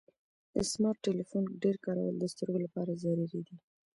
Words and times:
د 0.53 0.55
سمارټ 0.71 0.97
ټلیفون 1.05 1.43
ډیر 1.63 1.75
کارول 1.85 2.15
د 2.19 2.25
سترګو 2.33 2.59
لپاره 2.65 2.99
ضرري 3.03 3.39
دی. 3.47 3.55